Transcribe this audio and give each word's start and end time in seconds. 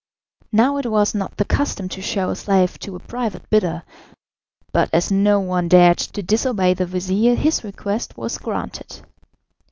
Now 0.51 0.77
it 0.77 0.87
was 0.89 1.13
not 1.13 1.37
the 1.37 1.45
custom 1.45 1.87
to 1.89 2.01
show 2.01 2.31
a 2.31 2.35
slave 2.35 2.79
to 2.79 2.95
a 2.95 2.99
private 2.99 3.47
bidder, 3.51 3.83
but 4.71 4.89
as 4.91 5.11
no 5.11 5.39
one 5.39 5.67
dared 5.67 5.99
to 5.99 6.23
disobey 6.23 6.73
the 6.73 6.87
vizir 6.87 7.35
his 7.35 7.63
request 7.63 8.17
was 8.17 8.39
granted. 8.39 9.01